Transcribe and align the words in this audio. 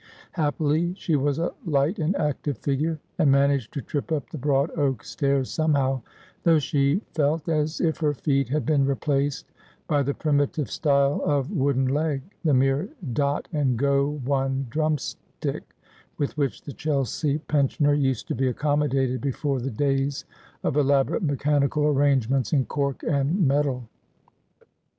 Hap 0.31 0.57
pily 0.57 0.97
she 0.97 1.15
was 1.15 1.37
a 1.37 1.53
light 1.63 1.99
and 1.99 2.15
active 2.15 2.57
figure, 2.57 2.97
and 3.19 3.29
managed 3.31 3.71
to 3.75 3.83
trip 3.83 4.11
up 4.11 4.31
the 4.31 4.37
broad 4.39 4.71
oak 4.71 5.03
stairs 5.03 5.51
somehow; 5.51 6.01
though 6.41 6.57
she 6.57 7.03
felt 7.13 7.47
as 7.47 7.79
if 7.79 7.99
her 7.99 8.15
feet 8.15 8.49
had 8.49 8.65
been 8.65 8.83
replaced 8.83 9.51
by 9.87 10.01
the 10.01 10.15
primitive 10.15 10.71
style 10.71 11.21
of 11.23 11.51
wooden 11.51 11.85
leg, 11.85 12.23
the 12.43 12.51
mere 12.51 12.89
dot 13.13 13.47
and 13.53 13.77
go 13.77 14.19
one 14.25 14.65
drumstick, 14.71 15.75
with 16.17 16.35
which 16.35 16.63
the 16.63 16.73
Chelsea 16.73 17.37
pensioner 17.37 17.93
used 17.93 18.27
to 18.27 18.33
be 18.33 18.47
accommodated 18.47 19.21
before 19.21 19.59
the 19.59 19.69
days 19.69 20.25
of 20.63 20.77
elaborate 20.77 21.21
mechanical 21.21 21.85
arrangements 21.85 22.51
in 22.53 22.65
cork 22.65 23.03
and 23.03 23.47
metal. 23.47 23.87